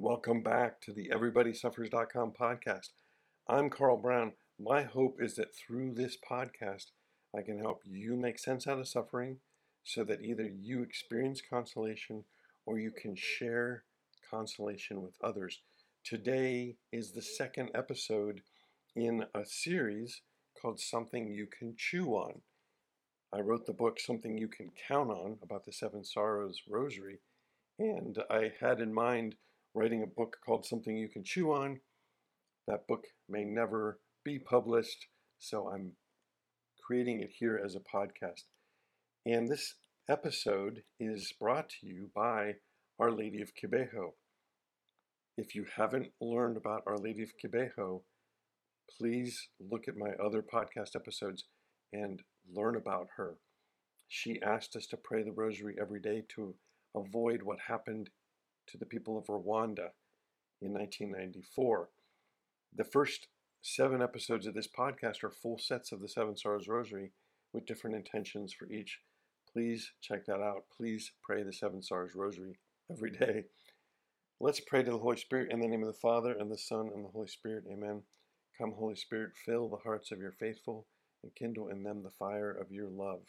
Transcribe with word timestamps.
Welcome 0.00 0.44
back 0.44 0.80
to 0.82 0.92
the 0.92 1.10
EverybodySuffers.com 1.12 2.32
podcast. 2.40 2.90
I'm 3.48 3.68
Carl 3.68 3.96
Brown. 3.96 4.34
My 4.56 4.84
hope 4.84 5.16
is 5.20 5.34
that 5.34 5.56
through 5.56 5.94
this 5.94 6.16
podcast, 6.16 6.92
I 7.36 7.42
can 7.42 7.58
help 7.58 7.80
you 7.84 8.14
make 8.14 8.38
sense 8.38 8.68
out 8.68 8.78
of 8.78 8.86
suffering 8.86 9.38
so 9.82 10.04
that 10.04 10.22
either 10.22 10.48
you 10.48 10.82
experience 10.82 11.42
consolation 11.42 12.22
or 12.64 12.78
you 12.78 12.92
can 12.92 13.16
share 13.16 13.82
consolation 14.30 15.02
with 15.02 15.16
others. 15.20 15.62
Today 16.04 16.76
is 16.92 17.10
the 17.10 17.20
second 17.20 17.70
episode 17.74 18.42
in 18.94 19.24
a 19.34 19.44
series 19.44 20.22
called 20.62 20.78
Something 20.78 21.26
You 21.26 21.48
Can 21.48 21.74
Chew 21.76 22.10
On. 22.10 22.42
I 23.34 23.40
wrote 23.40 23.66
the 23.66 23.72
book 23.72 23.98
Something 23.98 24.38
You 24.38 24.46
Can 24.46 24.70
Count 24.86 25.10
On 25.10 25.38
about 25.42 25.64
the 25.64 25.72
Seven 25.72 26.04
Sorrows 26.04 26.62
Rosary, 26.68 27.18
and 27.80 28.16
I 28.30 28.52
had 28.60 28.78
in 28.78 28.94
mind 28.94 29.34
writing 29.78 30.02
a 30.02 30.06
book 30.08 30.38
called 30.44 30.66
Something 30.66 30.96
You 30.96 31.08
Can 31.08 31.22
Chew 31.22 31.52
On. 31.52 31.78
That 32.66 32.88
book 32.88 33.04
may 33.28 33.44
never 33.44 34.00
be 34.24 34.36
published, 34.36 35.06
so 35.38 35.70
I'm 35.72 35.92
creating 36.84 37.20
it 37.20 37.30
here 37.38 37.60
as 37.64 37.76
a 37.76 37.96
podcast. 37.96 38.42
And 39.24 39.46
this 39.46 39.76
episode 40.10 40.82
is 40.98 41.32
brought 41.38 41.70
to 41.70 41.86
you 41.86 42.10
by 42.12 42.54
Our 42.98 43.12
Lady 43.12 43.40
of 43.40 43.52
Kibeho. 43.54 44.14
If 45.36 45.54
you 45.54 45.64
haven't 45.76 46.08
learned 46.20 46.56
about 46.56 46.82
Our 46.84 46.98
Lady 46.98 47.22
of 47.22 47.30
Kibeho, 47.40 48.00
please 48.98 49.46
look 49.60 49.86
at 49.86 49.96
my 49.96 50.10
other 50.20 50.42
podcast 50.42 50.96
episodes 50.96 51.44
and 51.92 52.20
learn 52.52 52.74
about 52.74 53.06
her. 53.16 53.36
She 54.08 54.42
asked 54.42 54.74
us 54.74 54.86
to 54.86 54.96
pray 54.96 55.22
the 55.22 55.30
rosary 55.30 55.76
every 55.80 56.00
day 56.00 56.24
to 56.34 56.56
avoid 56.96 57.44
what 57.44 57.58
happened 57.68 58.10
to 58.68 58.78
the 58.78 58.86
people 58.86 59.16
of 59.18 59.26
Rwanda 59.26 59.90
in 60.60 60.72
1994. 60.72 61.88
The 62.74 62.84
first 62.84 63.28
seven 63.62 64.02
episodes 64.02 64.46
of 64.46 64.54
this 64.54 64.68
podcast 64.68 65.24
are 65.24 65.30
full 65.30 65.58
sets 65.58 65.90
of 65.92 66.00
the 66.00 66.08
Seven 66.08 66.36
Sorrows 66.36 66.68
Rosary 66.68 67.12
with 67.52 67.66
different 67.66 67.96
intentions 67.96 68.52
for 68.52 68.70
each. 68.70 69.00
Please 69.50 69.92
check 70.00 70.26
that 70.26 70.40
out. 70.40 70.64
Please 70.76 71.12
pray 71.22 71.42
the 71.42 71.52
Seven 71.52 71.82
Sorrows 71.82 72.14
Rosary 72.14 72.58
every 72.90 73.10
day. 73.10 73.44
Let's 74.40 74.60
pray 74.60 74.82
to 74.82 74.90
the 74.90 74.98
Holy 74.98 75.16
Spirit 75.16 75.50
in 75.50 75.60
the 75.60 75.66
name 75.66 75.82
of 75.82 75.88
the 75.88 76.00
Father, 76.00 76.32
and 76.32 76.50
the 76.50 76.58
Son, 76.58 76.90
and 76.94 77.04
the 77.04 77.10
Holy 77.10 77.26
Spirit. 77.26 77.64
Amen. 77.72 78.02
Come, 78.56 78.72
Holy 78.72 78.94
Spirit, 78.96 79.32
fill 79.44 79.68
the 79.68 79.76
hearts 79.76 80.12
of 80.12 80.20
your 80.20 80.32
faithful 80.32 80.86
and 81.22 81.34
kindle 81.34 81.68
in 81.68 81.82
them 81.82 82.02
the 82.02 82.10
fire 82.10 82.50
of 82.50 82.70
your 82.70 82.88
love. 82.88 83.20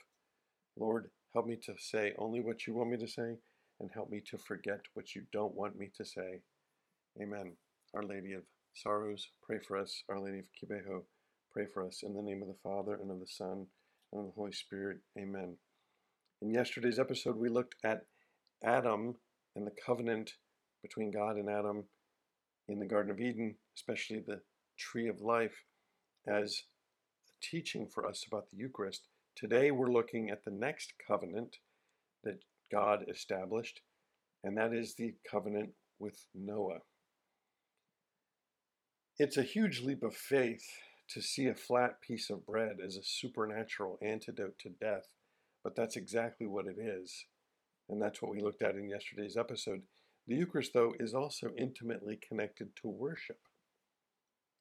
Lord, 0.77 1.09
help 1.33 1.47
me 1.47 1.55
to 1.65 1.73
say 1.79 2.13
only 2.17 2.41
what 2.41 2.67
you 2.67 2.73
want 2.73 2.91
me 2.91 2.97
to 2.97 3.07
say 3.07 3.37
and 3.79 3.89
help 3.93 4.09
me 4.09 4.21
to 4.29 4.37
forget 4.37 4.81
what 4.93 5.15
you 5.15 5.23
don't 5.31 5.55
want 5.55 5.77
me 5.77 5.89
to 5.97 6.05
say. 6.05 6.41
Amen. 7.21 7.53
Our 7.93 8.03
Lady 8.03 8.33
of 8.33 8.43
Sorrows, 8.73 9.29
pray 9.41 9.59
for 9.59 9.77
us. 9.77 10.03
Our 10.09 10.19
Lady 10.19 10.39
of 10.39 10.45
Kibeho, 10.45 11.03
pray 11.51 11.65
for 11.65 11.85
us. 11.85 12.01
In 12.03 12.13
the 12.13 12.21
name 12.21 12.41
of 12.41 12.47
the 12.47 12.59
Father, 12.63 12.95
and 13.01 13.09
of 13.11 13.19
the 13.19 13.27
Son, 13.27 13.65
and 14.11 14.21
of 14.21 14.27
the 14.27 14.33
Holy 14.35 14.51
Spirit. 14.51 14.97
Amen. 15.17 15.57
In 16.41 16.53
yesterday's 16.53 16.99
episode, 16.99 17.35
we 17.35 17.49
looked 17.49 17.75
at 17.83 18.05
Adam 18.63 19.15
and 19.55 19.65
the 19.65 19.75
covenant 19.85 20.33
between 20.81 21.11
God 21.11 21.35
and 21.35 21.49
Adam 21.49 21.85
in 22.67 22.79
the 22.79 22.85
Garden 22.85 23.11
of 23.11 23.19
Eden, 23.19 23.55
especially 23.77 24.19
the 24.19 24.41
tree 24.77 25.07
of 25.09 25.21
life, 25.21 25.63
as 26.27 26.63
a 27.27 27.33
teaching 27.45 27.87
for 27.87 28.07
us 28.07 28.25
about 28.27 28.49
the 28.49 28.57
Eucharist. 28.57 29.07
Today, 29.35 29.71
we're 29.71 29.91
looking 29.91 30.29
at 30.29 30.43
the 30.43 30.51
next 30.51 30.93
covenant 31.05 31.57
that 32.23 32.39
God 32.71 33.05
established, 33.09 33.81
and 34.43 34.57
that 34.57 34.73
is 34.73 34.95
the 34.95 35.15
covenant 35.29 35.71
with 35.99 36.25
Noah. 36.33 36.79
It's 39.17 39.37
a 39.37 39.43
huge 39.43 39.81
leap 39.81 40.03
of 40.03 40.15
faith 40.15 40.65
to 41.09 41.21
see 41.21 41.47
a 41.47 41.55
flat 41.55 42.01
piece 42.01 42.29
of 42.29 42.45
bread 42.45 42.77
as 42.85 42.95
a 42.95 43.03
supernatural 43.03 43.97
antidote 44.01 44.57
to 44.59 44.69
death, 44.69 45.07
but 45.63 45.75
that's 45.75 45.95
exactly 45.95 46.47
what 46.47 46.67
it 46.67 46.77
is. 46.79 47.25
And 47.89 48.01
that's 48.01 48.21
what 48.21 48.31
we 48.31 48.41
looked 48.41 48.61
at 48.61 48.75
in 48.75 48.87
yesterday's 48.87 49.35
episode. 49.35 49.81
The 50.27 50.35
Eucharist, 50.35 50.73
though, 50.73 50.93
is 50.99 51.15
also 51.15 51.49
intimately 51.57 52.19
connected 52.25 52.75
to 52.77 52.87
worship. 52.87 53.39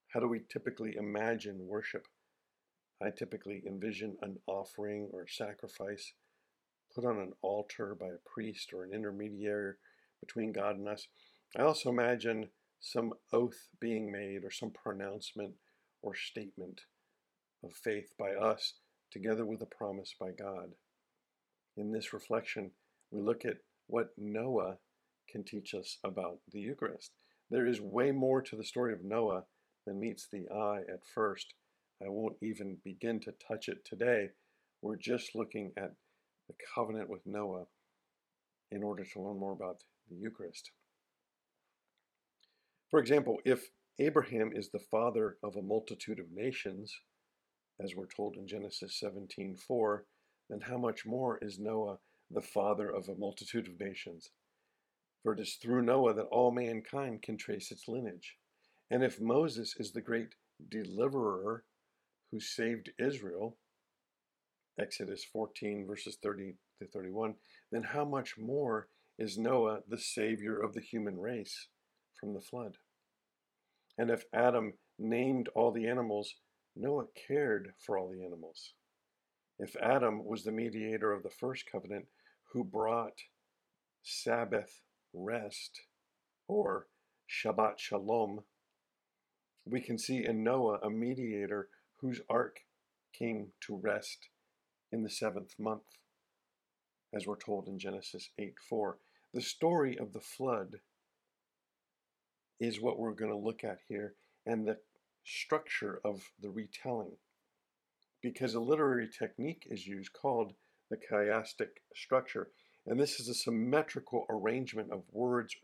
How 0.08 0.20
do 0.20 0.26
we 0.26 0.40
typically 0.50 0.96
imagine 0.96 1.66
worship? 1.66 2.06
I 3.02 3.10
typically 3.10 3.62
envision 3.66 4.16
an 4.22 4.38
offering 4.46 5.10
or 5.12 5.28
sacrifice 5.28 6.14
put 6.98 7.08
on 7.08 7.18
an 7.18 7.32
altar 7.42 7.94
by 7.98 8.06
a 8.06 8.28
priest 8.28 8.72
or 8.72 8.82
an 8.82 8.92
intermediary 8.92 9.74
between 10.20 10.52
God 10.52 10.76
and 10.76 10.88
us. 10.88 11.06
I 11.56 11.62
also 11.62 11.90
imagine 11.90 12.48
some 12.80 13.12
oath 13.32 13.68
being 13.80 14.10
made 14.10 14.42
or 14.42 14.50
some 14.50 14.72
pronouncement 14.72 15.52
or 16.02 16.16
statement 16.16 16.80
of 17.62 17.72
faith 17.72 18.14
by 18.18 18.32
us 18.32 18.74
together 19.12 19.46
with 19.46 19.62
a 19.62 19.66
promise 19.66 20.14
by 20.18 20.30
God. 20.36 20.70
In 21.76 21.92
this 21.92 22.12
reflection, 22.12 22.72
we 23.12 23.20
look 23.20 23.44
at 23.44 23.58
what 23.86 24.08
Noah 24.18 24.78
can 25.30 25.44
teach 25.44 25.74
us 25.74 25.98
about 26.02 26.38
the 26.50 26.60
Eucharist. 26.60 27.12
There 27.48 27.66
is 27.66 27.80
way 27.80 28.10
more 28.10 28.42
to 28.42 28.56
the 28.56 28.64
story 28.64 28.92
of 28.92 29.04
Noah 29.04 29.44
than 29.86 30.00
meets 30.00 30.26
the 30.26 30.48
eye 30.52 30.80
at 30.92 31.06
first. 31.14 31.54
I 32.02 32.08
won't 32.08 32.36
even 32.42 32.78
begin 32.84 33.20
to 33.20 33.32
touch 33.46 33.68
it 33.68 33.84
today. 33.84 34.30
We're 34.82 34.96
just 34.96 35.36
looking 35.36 35.72
at 35.76 35.92
the 36.48 36.54
covenant 36.74 37.08
with 37.08 37.26
Noah 37.26 37.66
in 38.70 38.82
order 38.82 39.04
to 39.04 39.20
learn 39.20 39.38
more 39.38 39.52
about 39.52 39.84
the 40.10 40.16
Eucharist. 40.16 40.70
For 42.90 42.98
example, 42.98 43.38
if 43.44 43.70
Abraham 43.98 44.52
is 44.54 44.70
the 44.70 44.78
father 44.78 45.36
of 45.42 45.56
a 45.56 45.62
multitude 45.62 46.18
of 46.18 46.32
nations, 46.32 47.00
as 47.80 47.94
we're 47.94 48.06
told 48.06 48.36
in 48.36 48.46
Genesis 48.46 48.98
17:4, 48.98 50.06
then 50.48 50.60
how 50.60 50.78
much 50.78 51.04
more 51.04 51.38
is 51.38 51.58
Noah 51.58 52.00
the 52.30 52.40
father 52.40 52.90
of 52.90 53.08
a 53.08 53.14
multitude 53.14 53.68
of 53.68 53.78
nations? 53.78 54.30
For 55.22 55.32
it 55.34 55.40
is 55.40 55.56
through 55.56 55.82
Noah 55.82 56.14
that 56.14 56.26
all 56.26 56.50
mankind 56.50 57.22
can 57.22 57.36
trace 57.36 57.70
its 57.70 57.88
lineage. 57.88 58.38
And 58.90 59.02
if 59.04 59.20
Moses 59.20 59.76
is 59.76 59.92
the 59.92 60.00
great 60.00 60.34
deliverer 60.68 61.64
who 62.30 62.40
saved 62.40 62.92
Israel, 62.98 63.58
Exodus 64.78 65.24
14, 65.24 65.86
verses 65.86 66.18
30 66.22 66.54
to 66.78 66.86
31, 66.86 67.34
then 67.72 67.82
how 67.82 68.04
much 68.04 68.36
more 68.38 68.88
is 69.18 69.36
Noah 69.36 69.80
the 69.88 69.98
savior 69.98 70.58
of 70.58 70.74
the 70.74 70.80
human 70.80 71.18
race 71.18 71.68
from 72.18 72.34
the 72.34 72.40
flood? 72.40 72.76
And 73.98 74.10
if 74.10 74.24
Adam 74.32 74.74
named 74.98 75.48
all 75.54 75.72
the 75.72 75.88
animals, 75.88 76.34
Noah 76.76 77.06
cared 77.26 77.72
for 77.84 77.98
all 77.98 78.08
the 78.08 78.24
animals. 78.24 78.74
If 79.58 79.74
Adam 79.82 80.24
was 80.24 80.44
the 80.44 80.52
mediator 80.52 81.12
of 81.12 81.24
the 81.24 81.30
first 81.30 81.64
covenant 81.70 82.06
who 82.52 82.62
brought 82.62 83.18
Sabbath 84.04 84.80
rest 85.12 85.80
or 86.46 86.86
Shabbat 87.28 87.78
Shalom, 87.78 88.44
we 89.66 89.80
can 89.80 89.98
see 89.98 90.24
in 90.24 90.44
Noah 90.44 90.78
a 90.82 90.90
mediator 90.90 91.68
whose 92.00 92.20
ark 92.30 92.60
came 93.12 93.48
to 93.66 93.76
rest 93.76 94.28
in 94.92 95.02
the 95.02 95.10
seventh 95.10 95.54
month, 95.58 95.98
as 97.14 97.26
we're 97.26 97.36
told 97.36 97.68
in 97.68 97.78
Genesis 97.78 98.30
8 98.38 98.54
4. 98.68 98.98
The 99.34 99.42
story 99.42 99.98
of 99.98 100.12
the 100.12 100.20
flood 100.20 100.80
is 102.60 102.80
what 102.80 102.98
we're 102.98 103.12
going 103.12 103.30
to 103.30 103.36
look 103.36 103.62
at 103.62 103.78
here, 103.88 104.14
and 104.46 104.66
the 104.66 104.78
structure 105.24 106.00
of 106.04 106.22
the 106.40 106.48
retelling. 106.48 107.16
Because 108.22 108.54
a 108.54 108.60
literary 108.60 109.08
technique 109.08 109.66
is 109.70 109.86
used 109.86 110.12
called 110.12 110.54
the 110.90 110.96
chiastic 110.96 111.68
structure, 111.94 112.48
and 112.86 112.98
this 112.98 113.20
is 113.20 113.28
a 113.28 113.34
symmetrical 113.34 114.26
arrangement 114.30 114.90
of 114.90 115.02
words, 115.12 115.54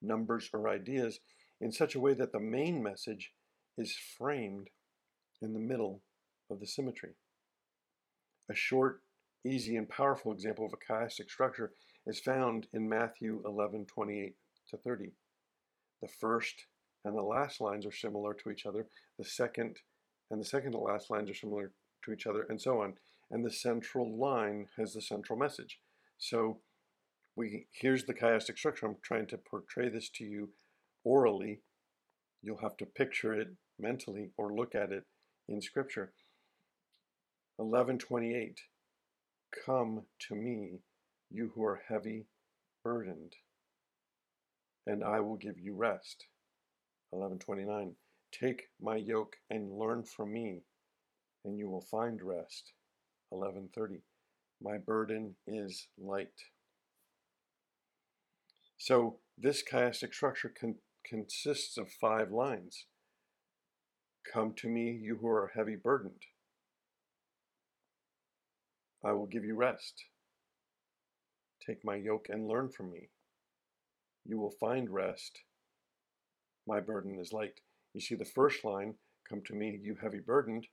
numbers, 0.00 0.48
or 0.52 0.68
ideas 0.68 1.20
in 1.60 1.70
such 1.70 1.94
a 1.94 2.00
way 2.00 2.14
that 2.14 2.32
the 2.32 2.40
main 2.40 2.82
message 2.82 3.32
is 3.76 3.94
framed 3.94 4.70
in 5.42 5.52
the 5.52 5.60
middle 5.60 6.00
of 6.50 6.58
the 6.58 6.66
symmetry. 6.66 7.10
A 8.50 8.54
short, 8.54 9.02
easy, 9.46 9.76
and 9.76 9.88
powerful 9.88 10.32
example 10.32 10.66
of 10.66 10.72
a 10.72 10.92
chiastic 10.92 11.30
structure 11.30 11.72
is 12.04 12.18
found 12.18 12.66
in 12.72 12.88
Matthew 12.88 13.42
11 13.46 13.86
28 13.86 14.34
to 14.70 14.76
30. 14.76 15.12
The 16.02 16.08
first 16.08 16.66
and 17.04 17.16
the 17.16 17.22
last 17.22 17.60
lines 17.60 17.86
are 17.86 17.92
similar 17.92 18.34
to 18.34 18.50
each 18.50 18.66
other. 18.66 18.88
The 19.18 19.24
second 19.24 19.76
and 20.32 20.40
the 20.40 20.44
second 20.44 20.72
to 20.72 20.78
last 20.78 21.10
lines 21.10 21.30
are 21.30 21.34
similar 21.34 21.70
to 22.04 22.12
each 22.12 22.26
other, 22.26 22.44
and 22.48 22.60
so 22.60 22.80
on. 22.80 22.94
And 23.30 23.44
the 23.44 23.52
central 23.52 24.18
line 24.18 24.66
has 24.76 24.94
the 24.94 25.02
central 25.02 25.38
message. 25.38 25.78
So 26.18 26.58
we 27.36 27.68
here's 27.70 28.04
the 28.04 28.14
chiastic 28.14 28.58
structure. 28.58 28.86
I'm 28.86 28.96
trying 29.00 29.28
to 29.28 29.38
portray 29.38 29.88
this 29.88 30.10
to 30.16 30.24
you 30.24 30.48
orally. 31.04 31.60
You'll 32.42 32.62
have 32.62 32.76
to 32.78 32.86
picture 32.86 33.32
it 33.32 33.48
mentally 33.78 34.32
or 34.36 34.52
look 34.52 34.74
at 34.74 34.90
it 34.90 35.04
in 35.48 35.62
scripture. 35.62 36.12
11:28 37.60 38.56
Come 39.66 40.06
to 40.28 40.34
me, 40.34 40.80
you 41.30 41.52
who 41.54 41.64
are 41.64 41.82
heavy 41.88 42.26
burdened. 42.82 43.36
and 44.86 45.04
I 45.04 45.20
will 45.20 45.36
give 45.36 45.58
you 45.58 45.74
rest. 45.74 46.26
1129. 47.10 47.94
Take 48.32 48.70
my 48.80 48.96
yoke 48.96 49.36
and 49.50 49.72
learn 49.78 50.04
from 50.04 50.32
me, 50.32 50.62
and 51.44 51.58
you 51.58 51.68
will 51.68 51.82
find 51.82 52.22
rest. 52.22 52.72
1130. 53.30 54.02
My 54.62 54.78
burden 54.78 55.36
is 55.46 55.88
light. 55.98 56.28
So 58.78 59.18
this 59.38 59.62
chiastic 59.62 60.14
structure 60.14 60.52
con- 60.60 60.76
consists 61.06 61.76
of 61.76 61.90
five 61.92 62.32
lines. 62.32 62.86
Come 64.32 64.54
to 64.58 64.68
me, 64.68 64.90
you 64.92 65.18
who 65.20 65.28
are 65.28 65.52
heavy 65.54 65.76
burdened. 65.76 66.22
I 69.04 69.12
will 69.12 69.26
give 69.26 69.44
you 69.44 69.54
rest. 69.54 70.04
Take 71.66 71.84
my 71.84 71.96
yoke 71.96 72.26
and 72.28 72.48
learn 72.48 72.70
from 72.70 72.90
me. 72.90 73.08
You 74.26 74.38
will 74.38 74.54
find 74.60 74.90
rest. 74.90 75.40
My 76.66 76.80
burden 76.80 77.18
is 77.18 77.32
light. 77.32 77.60
You 77.94 78.00
see, 78.00 78.14
the 78.14 78.24
first 78.24 78.64
line, 78.64 78.94
Come 79.28 79.42
to 79.46 79.54
me, 79.54 79.78
you 79.80 79.94
heavy 79.94 80.18
burdened, 80.18 80.66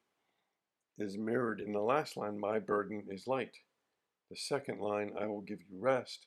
is 0.97 1.15
mirrored 1.15 1.61
in 1.61 1.73
the 1.73 1.79
last 1.79 2.17
line, 2.17 2.39
My 2.39 2.57
burden 2.57 3.05
is 3.09 3.27
light. 3.27 3.55
The 4.31 4.35
second 4.35 4.79
line, 4.79 5.13
I 5.19 5.27
will 5.27 5.41
give 5.41 5.59
you 5.69 5.79
rest, 5.79 6.25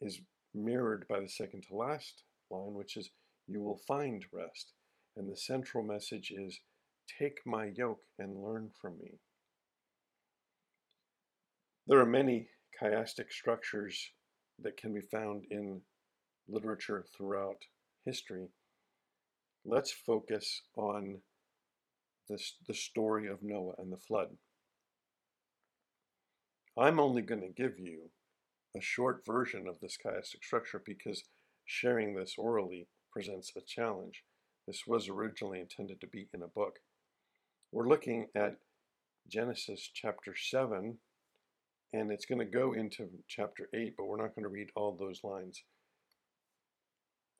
is 0.00 0.20
mirrored 0.54 1.06
by 1.08 1.18
the 1.20 1.28
second 1.28 1.64
to 1.68 1.74
last 1.74 2.22
line, 2.48 2.74
which 2.74 2.96
is, 2.96 3.10
You 3.48 3.60
will 3.60 3.80
find 3.88 4.24
rest. 4.32 4.72
And 5.16 5.30
the 5.30 5.36
central 5.36 5.82
message 5.82 6.30
is, 6.30 6.60
Take 7.18 7.38
my 7.44 7.66
yoke 7.66 8.02
and 8.18 8.42
learn 8.42 8.70
from 8.80 8.98
me. 8.98 9.18
There 11.86 12.00
are 12.00 12.06
many 12.06 12.48
chiastic 12.80 13.30
structures 13.30 14.10
that 14.60 14.76
can 14.76 14.94
be 14.94 15.02
found 15.02 15.44
in 15.50 15.82
literature 16.48 17.04
throughout 17.14 17.58
history. 18.04 18.48
Let's 19.66 19.92
focus 19.92 20.62
on 20.76 21.20
this, 22.28 22.54
the 22.66 22.74
story 22.74 23.28
of 23.28 23.42
Noah 23.42 23.74
and 23.78 23.92
the 23.92 23.98
flood. 23.98 24.28
I'm 26.78 26.98
only 26.98 27.22
going 27.22 27.42
to 27.42 27.62
give 27.62 27.78
you 27.78 28.10
a 28.76 28.80
short 28.80 29.22
version 29.26 29.66
of 29.68 29.78
this 29.80 29.96
chiastic 30.04 30.42
structure 30.42 30.82
because 30.84 31.22
sharing 31.66 32.14
this 32.14 32.34
orally 32.38 32.88
presents 33.12 33.52
a 33.56 33.60
challenge. 33.60 34.24
This 34.66 34.86
was 34.86 35.08
originally 35.08 35.60
intended 35.60 36.00
to 36.00 36.06
be 36.06 36.28
in 36.32 36.42
a 36.42 36.48
book. 36.48 36.78
We're 37.70 37.88
looking 37.88 38.28
at 38.34 38.56
Genesis 39.28 39.90
chapter 39.92 40.34
7, 40.34 40.98
and 41.94 42.10
it's 42.10 42.26
going 42.26 42.40
to 42.40 42.44
go 42.44 42.72
into 42.72 43.08
chapter 43.28 43.68
8, 43.72 43.94
but 43.96 44.06
we're 44.06 44.20
not 44.20 44.34
going 44.34 44.42
to 44.42 44.48
read 44.48 44.70
all 44.74 44.96
those 44.98 45.20
lines. 45.22 45.62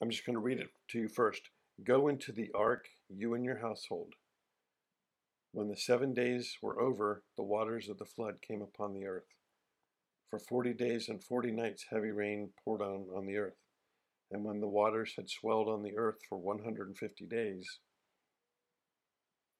I'm 0.00 0.10
just 0.10 0.24
going 0.24 0.34
to 0.34 0.40
read 0.40 0.60
it 0.60 0.68
to 0.90 1.00
you 1.00 1.08
first. 1.08 1.42
Go 1.82 2.06
into 2.06 2.30
the 2.30 2.50
ark, 2.54 2.86
you 3.08 3.34
and 3.34 3.44
your 3.44 3.58
household. 3.58 4.12
When 5.50 5.68
the 5.68 5.76
seven 5.76 6.14
days 6.14 6.56
were 6.62 6.80
over, 6.80 7.24
the 7.36 7.42
waters 7.42 7.88
of 7.88 7.98
the 7.98 8.04
flood 8.04 8.34
came 8.46 8.62
upon 8.62 8.94
the 8.94 9.06
earth. 9.06 9.26
For 10.30 10.38
forty 10.38 10.72
days 10.72 11.08
and 11.08 11.22
forty 11.22 11.50
nights 11.50 11.86
heavy 11.90 12.12
rain 12.12 12.50
poured 12.64 12.80
on 12.80 13.06
on 13.14 13.26
the 13.26 13.36
earth. 13.36 13.58
And 14.30 14.44
when 14.44 14.60
the 14.60 14.68
waters 14.68 15.14
had 15.16 15.30
swelled 15.30 15.68
on 15.68 15.82
the 15.82 15.96
earth 15.96 16.18
for 16.28 16.38
150 16.38 17.26
days, 17.26 17.78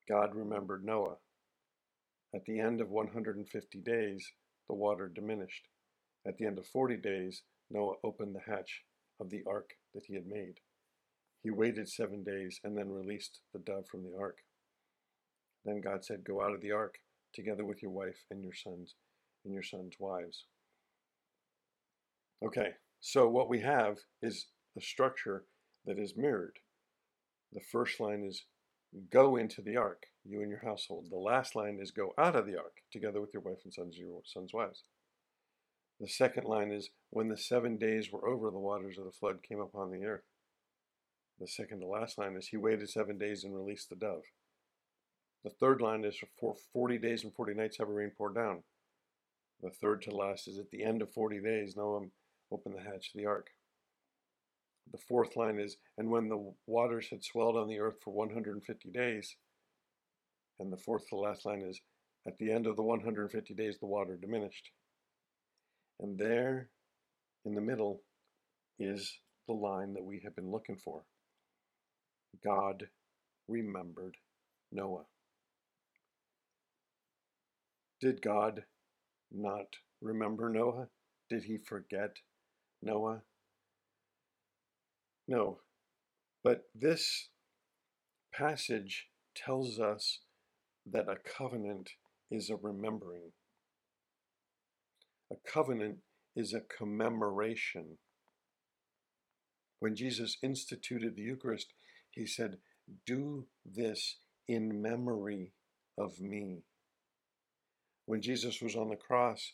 God 0.09 0.35
remembered 0.35 0.85
Noah. 0.85 1.17
At 2.35 2.45
the 2.45 2.59
end 2.59 2.81
of 2.81 2.91
150 2.91 3.81
days, 3.81 4.33
the 4.69 4.75
water 4.75 5.09
diminished. 5.09 5.69
At 6.27 6.39
the 6.39 6.47
end 6.47 6.59
of 6.59 6.67
forty 6.67 6.97
days, 6.97 7.43
Noah 7.71 7.97
opened 8.03 8.35
the 8.35 8.51
hatch 8.53 8.83
of 9.21 9.31
the 9.31 9.43
ark 9.47 9.71
that 9.95 10.07
he 10.07 10.15
had 10.15 10.27
made. 10.27 10.61
He 11.43 11.51
waited 11.51 11.89
seven 11.89 12.25
days 12.25 12.61
and 12.65 12.77
then 12.77 12.91
released 12.91 13.41
the 13.53 13.59
dove 13.59 13.87
from 13.87 14.03
the 14.03 14.17
ark. 14.19 14.39
Then 15.65 15.81
God 15.81 16.05
said, 16.05 16.25
Go 16.25 16.43
out 16.43 16.55
of 16.55 16.61
the 16.61 16.73
ark, 16.73 16.97
together 17.35 17.65
with 17.65 17.83
your 17.83 17.91
wife 17.91 18.25
and 18.31 18.43
your 18.43 18.55
sons 18.55 18.95
and 19.45 19.53
your 19.53 19.63
sons' 19.63 19.97
wives. 19.99 20.47
Okay, 22.45 22.71
so 23.01 23.29
what 23.29 23.49
we 23.49 23.61
have 23.61 23.99
is 24.23 24.47
a 24.77 24.81
structure 24.81 25.45
that 25.87 25.99
is 25.99 26.17
mirrored. 26.17 26.59
The 27.53 27.61
first 27.61 28.01
line 28.01 28.25
is 28.25 28.45
go 29.11 29.37
into 29.37 29.63
the 29.63 29.77
ark, 29.77 30.05
you 30.25 30.41
and 30.41 30.51
your 30.51 30.63
household. 30.65 31.07
The 31.11 31.17
last 31.17 31.55
line 31.55 31.79
is 31.81 31.91
go 31.91 32.15
out 32.19 32.37
of 32.37 32.47
the 32.47 32.57
ark, 32.57 32.77
together 32.93 33.21
with 33.21 33.33
your 33.33 33.43
wife 33.43 33.61
and 33.65 33.73
sons, 33.73 33.97
your 33.97 34.21
sons' 34.25 34.53
wives. 34.53 34.85
The 36.01 36.09
second 36.09 36.45
line 36.45 36.71
is 36.71 36.91
when 37.11 37.29
the 37.29 37.37
seven 37.37 37.77
days 37.77 38.11
were 38.11 38.29
over, 38.29 38.51
the 38.51 38.59
waters 38.59 38.99
of 38.99 39.05
the 39.05 39.13
flood 39.13 39.43
came 39.43 39.61
upon 39.61 39.91
the 39.91 40.05
earth. 40.05 40.25
The 41.41 41.49
second 41.49 41.81
to 41.81 41.87
last 41.87 42.19
line 42.19 42.37
is 42.37 42.49
he 42.49 42.57
waited 42.57 42.89
seven 42.89 43.19
days 43.19 43.45
and 43.45 43.55
released 43.55 43.91
the 43.91 43.97
dove. 43.97 44.23
The 45.43 45.51
third 45.51 45.81
line 45.81 46.05
is 46.05 46.17
for 46.41 46.55
40 46.73 46.99
days 46.99 47.23
and 47.23 47.35
40 47.35 47.55
nights 47.55 47.79
have 47.79 47.89
heavy 47.89 47.99
rain 47.99 48.13
poured 48.17 48.35
down. 48.35 48.63
The 49.63 49.71
third 49.71 50.03
to 50.03 50.11
last 50.11 50.49
is 50.49 50.59
at 50.59 50.71
the 50.71 50.83
end 50.83 51.03
of 51.03 51.13
40 51.13 51.41
days, 51.41 51.77
Noah 51.77 52.07
opened 52.51 52.77
the 52.77 52.83
hatch 52.83 53.11
of 53.15 53.19
the 53.21 53.27
ark. 53.27 53.51
The 54.93 54.99
fourth 54.99 55.37
line 55.37 55.59
is, 55.59 55.77
and 55.99 56.11
when 56.11 56.29
the 56.29 56.55
waters 56.67 57.09
had 57.11 57.25
swelled 57.25 57.57
on 57.57 57.69
the 57.69 57.81
earth 57.81 57.97
for 58.03 58.13
150 58.13 58.91
days, 58.91 59.37
and 60.59 60.73
the 60.73 60.77
fourth 60.77 61.09
to 61.09 61.17
last 61.17 61.45
line 61.45 61.63
is, 61.63 61.81
at 62.27 62.39
the 62.39 62.53
end 62.53 62.67
of 62.67 62.77
the 62.77 62.83
150 62.83 63.55
days, 63.55 63.79
the 63.79 63.87
water 63.87 64.17
diminished. 64.17 64.71
And 66.01 66.19
there 66.19 66.71
in 67.45 67.55
the 67.55 67.61
middle 67.61 68.03
is 68.79 69.19
the 69.47 69.55
line 69.55 69.95
that 69.95 70.05
we 70.05 70.21
have 70.25 70.35
been 70.35 70.51
looking 70.51 70.77
for. 70.77 71.03
God 72.43 72.89
remembered 73.49 74.17
Noah. 74.73 75.05
Did 78.01 78.23
God 78.23 78.65
not 79.31 79.67
remember 80.01 80.49
Noah? 80.49 80.89
Did 81.31 81.45
he 81.45 81.59
forget 81.59 82.17
Noah? 82.83 83.23
No. 85.27 85.59
But 86.43 86.65
this 86.75 87.29
passage 88.33 89.09
tells 89.35 89.81
us 89.81 90.21
that 90.87 91.09
a 91.09 91.17
covenant 91.17 91.91
is 92.31 92.51
a 92.51 92.57
remembering. 92.57 93.33
A 95.33 95.37
covenant 95.51 95.99
is 96.37 96.53
a 96.53 96.61
commemoration. 96.61 97.99
When 99.81 99.97
Jesus 99.97 100.37
instituted 100.43 101.17
the 101.17 101.23
Eucharist, 101.23 101.73
he 102.11 102.27
said, 102.27 102.59
Do 103.07 103.47
this 103.65 104.19
in 104.47 104.83
memory 104.83 105.53
of 105.97 106.21
me. 106.21 106.65
When 108.07 108.21
Jesus 108.21 108.61
was 108.61 108.77
on 108.77 108.91
the 108.91 108.97
cross, 108.97 109.53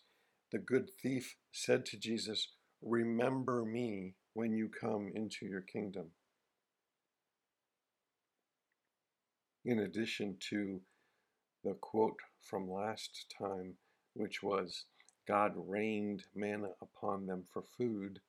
the 0.50 0.58
good 0.58 0.90
thief 1.02 1.36
said 1.52 1.86
to 1.86 1.96
Jesus, 1.96 2.48
Remember 2.82 3.64
me 3.64 4.14
when 4.34 4.52
you 4.52 4.68
come 4.68 5.10
into 5.14 5.46
your 5.46 5.60
kingdom. 5.60 6.06
In 9.64 9.80
addition 9.80 10.36
to 10.50 10.80
the 11.64 11.74
quote 11.74 12.18
from 12.40 12.70
last 12.70 13.26
time, 13.38 13.74
which 14.14 14.42
was, 14.42 14.84
God 15.28 15.52
rained 15.56 16.24
manna 16.34 16.70
upon 16.80 17.26
them 17.26 17.44
for 17.52 17.62
food, 17.76 18.20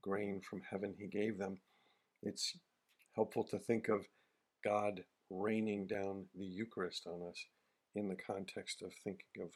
grain 0.00 0.40
from 0.40 0.62
heaven 0.68 0.94
he 0.98 1.06
gave 1.06 1.38
them. 1.38 1.58
It's 2.22 2.56
helpful 3.14 3.44
to 3.44 3.58
think 3.58 3.88
of 3.88 4.06
God 4.64 5.04
raining 5.30 5.86
down 5.86 6.26
the 6.34 6.44
Eucharist 6.44 7.06
on 7.06 7.28
us 7.28 7.46
in 7.94 8.08
the 8.08 8.16
context 8.16 8.82
of 8.82 8.92
thinking 9.04 9.42
of 9.42 9.50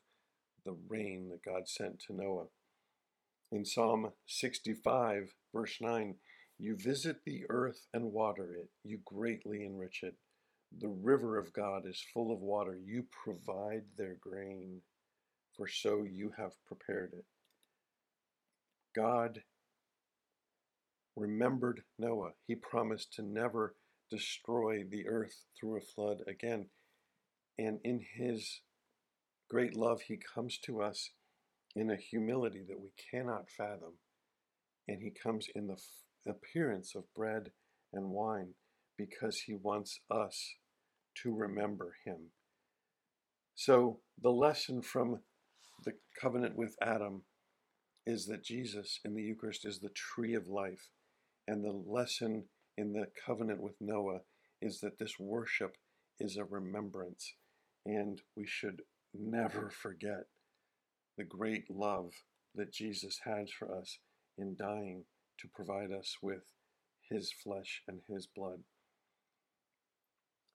the 0.64 0.76
rain 0.88 1.28
that 1.30 1.44
God 1.44 1.68
sent 1.68 1.98
to 2.06 2.14
Noah. 2.14 2.46
In 3.52 3.64
Psalm 3.64 4.12
65, 4.26 5.34
verse 5.54 5.78
9, 5.80 6.16
you 6.58 6.76
visit 6.76 7.18
the 7.24 7.44
earth 7.48 7.86
and 7.94 8.12
water 8.12 8.54
it, 8.54 8.70
you 8.82 8.98
greatly 9.04 9.64
enrich 9.64 10.02
it. 10.02 10.16
The 10.76 10.88
river 10.88 11.38
of 11.38 11.52
God 11.52 11.86
is 11.86 12.04
full 12.12 12.32
of 12.32 12.40
water, 12.40 12.76
you 12.76 13.04
provide 13.24 13.84
their 13.96 14.16
grain, 14.20 14.80
for 15.56 15.68
so 15.68 16.02
you 16.02 16.32
have 16.36 16.52
prepared 16.66 17.12
it. 17.12 17.24
God 18.94 19.42
remembered 21.14 21.82
Noah. 21.98 22.32
He 22.46 22.54
promised 22.54 23.14
to 23.14 23.22
never 23.22 23.74
destroy 24.10 24.84
the 24.84 25.06
earth 25.06 25.44
through 25.58 25.76
a 25.76 25.80
flood 25.80 26.22
again. 26.26 26.66
And 27.58 27.78
in 27.84 28.04
his 28.16 28.60
great 29.48 29.76
love, 29.76 30.02
he 30.02 30.16
comes 30.18 30.58
to 30.58 30.82
us 30.82 31.10
in 31.76 31.90
a 31.90 31.96
humility 31.96 32.64
that 32.66 32.80
we 32.80 32.90
cannot 33.10 33.50
fathom. 33.50 33.98
And 34.88 35.02
he 35.02 35.10
comes 35.10 35.46
in 35.54 35.66
the 35.66 35.74
f- 35.74 36.34
appearance 36.34 36.94
of 36.94 37.12
bread 37.14 37.50
and 37.92 38.10
wine 38.10 38.54
because 38.96 39.40
he 39.40 39.54
wants 39.54 40.00
us 40.10 40.54
to 41.22 41.34
remember 41.34 41.94
him. 42.04 42.30
So, 43.54 44.00
the 44.20 44.30
lesson 44.30 44.82
from 44.82 45.20
the 45.84 45.92
covenant 46.20 46.56
with 46.56 46.74
Adam 46.82 47.22
is 48.06 48.26
that 48.26 48.44
Jesus 48.44 49.00
in 49.04 49.14
the 49.14 49.22
Eucharist 49.22 49.66
is 49.66 49.80
the 49.80 49.90
tree 49.90 50.34
of 50.34 50.48
life. 50.48 50.90
And 51.46 51.64
the 51.64 51.72
lesson 51.72 52.44
in 52.76 52.92
the 52.92 53.06
covenant 53.24 53.60
with 53.60 53.74
Noah 53.80 54.20
is 54.62 54.80
that 54.80 54.98
this 54.98 55.18
worship 55.18 55.76
is 56.18 56.36
a 56.36 56.44
remembrance, 56.44 57.34
and 57.84 58.20
we 58.36 58.46
should 58.46 58.82
never 59.14 59.70
forget 59.70 60.24
the 61.16 61.24
great 61.24 61.70
love 61.70 62.12
that 62.54 62.72
Jesus 62.72 63.20
has 63.24 63.50
for 63.50 63.74
us 63.74 63.98
in 64.38 64.56
dying 64.56 65.04
to 65.38 65.48
provide 65.48 65.92
us 65.92 66.16
with 66.22 66.42
his 67.10 67.32
flesh 67.32 67.82
and 67.88 68.00
his 68.08 68.26
blood. 68.26 68.60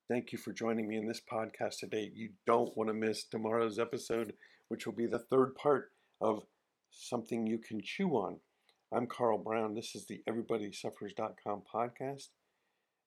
Thank 0.10 0.32
you 0.32 0.38
for 0.38 0.51
joining 0.51 0.88
me 0.88 0.98
in 0.98 1.08
this 1.08 1.22
podcast 1.22 1.80
today. 1.80 2.12
You 2.13 2.30
don't 2.46 2.75
want 2.75 2.89
to 2.89 2.94
miss 2.94 3.24
tomorrow's 3.24 3.80
episode, 3.80 4.34
which 4.68 4.86
will 4.86 4.94
be 4.94 5.08
the 5.08 5.20
third 5.20 5.56
part 5.56 5.91
of 6.20 6.44
Something 6.91 7.48
You 7.48 7.58
Can 7.58 7.82
Chew 7.82 8.10
On. 8.10 8.38
I'm 8.94 9.08
Carl 9.08 9.38
Brown. 9.38 9.74
This 9.74 9.96
is 9.96 10.06
the 10.06 10.22
EverybodySuffers.com 10.27 11.62
podcast. 11.74 12.27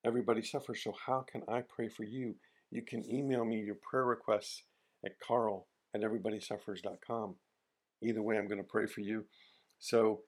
Everybody 0.06 0.42
suffers, 0.42 0.82
so 0.82 0.94
how 1.06 1.26
can 1.30 1.42
I 1.46 1.60
pray 1.60 1.88
for 1.88 2.04
you? 2.04 2.36
You 2.70 2.82
can 2.82 3.08
email 3.08 3.44
me 3.44 3.60
your 3.60 3.76
prayer 3.76 4.04
requests 4.04 4.62
at 5.04 5.20
carl 5.20 5.66
at 5.94 6.02
everybodysuffers.com. 6.02 7.36
Either 8.02 8.22
way, 8.22 8.36
I'm 8.36 8.48
going 8.48 8.58
to 8.58 8.64
pray 8.64 8.86
for 8.86 9.00
you. 9.00 9.24
So, 9.78 10.20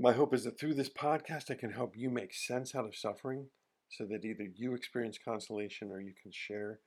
my 0.00 0.12
hope 0.12 0.32
is 0.32 0.44
that 0.44 0.58
through 0.58 0.74
this 0.74 0.88
podcast, 0.88 1.50
I 1.50 1.54
can 1.54 1.72
help 1.72 1.96
you 1.96 2.08
make 2.08 2.32
sense 2.32 2.74
out 2.74 2.84
of 2.84 2.94
suffering 2.94 3.46
so 3.90 4.04
that 4.04 4.24
either 4.24 4.46
you 4.54 4.74
experience 4.74 5.18
consolation 5.22 5.90
or 5.90 6.00
you 6.00 6.12
can 6.22 6.30
share 6.32 6.78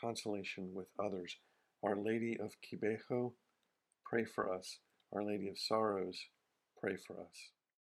consolation 0.00 0.70
with 0.74 0.88
others. 0.98 1.36
Our 1.84 1.96
Lady 1.96 2.36
of 2.40 2.56
Kibeho, 2.60 3.32
pray 4.04 4.24
for 4.24 4.52
us. 4.52 4.78
Our 5.12 5.22
Lady 5.22 5.48
of 5.48 5.58
Sorrows, 5.58 6.18
pray 6.80 6.96
for 6.96 7.20
us. 7.20 7.50